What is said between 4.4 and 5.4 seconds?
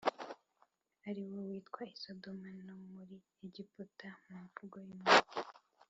mvugo y’umwuka,